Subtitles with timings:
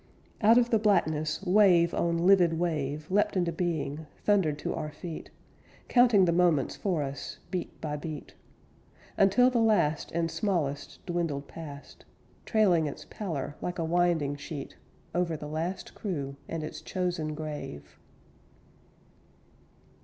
[0.41, 5.29] Out of the blackness wave on livid wave Leapt into being thundered to our feet;
[5.89, 8.33] Counting the moments for us, beat by beat,
[9.15, 12.03] Until the last and smallest dwindled past,
[12.47, 14.75] Trailing its pallor like a winding sheet
[15.13, 17.99] Over the last crew and its chosen grave.